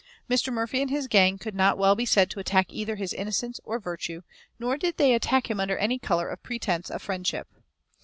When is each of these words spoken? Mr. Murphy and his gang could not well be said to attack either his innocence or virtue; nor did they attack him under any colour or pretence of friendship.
Mr. 0.27 0.51
Murphy 0.51 0.81
and 0.81 0.89
his 0.89 1.07
gang 1.07 1.37
could 1.37 1.53
not 1.53 1.77
well 1.77 1.93
be 1.93 2.07
said 2.07 2.27
to 2.31 2.39
attack 2.39 2.65
either 2.71 2.95
his 2.95 3.13
innocence 3.13 3.59
or 3.63 3.77
virtue; 3.77 4.23
nor 4.57 4.75
did 4.75 4.97
they 4.97 5.13
attack 5.13 5.47
him 5.47 5.59
under 5.59 5.77
any 5.77 5.99
colour 5.99 6.31
or 6.31 6.37
pretence 6.37 6.89
of 6.89 7.03
friendship. 7.03 7.47